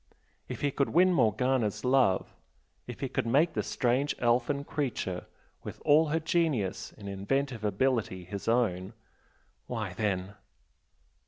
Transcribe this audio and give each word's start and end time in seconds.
If 0.47 0.61
he 0.61 0.71
could 0.71 0.89
win 0.89 1.13
Morgana's 1.13 1.85
love 1.85 2.35
if 2.87 3.01
he 3.01 3.07
could 3.07 3.27
make 3.27 3.53
the 3.53 3.61
strange 3.61 4.15
elfin 4.17 4.63
creature 4.63 5.27
with 5.61 5.79
all 5.85 6.07
her 6.07 6.19
genius 6.19 6.91
and 6.97 7.07
inventive 7.07 7.63
ability 7.63 8.23
his 8.25 8.47
own, 8.47 8.93
why 9.67 9.93
then! 9.93 10.33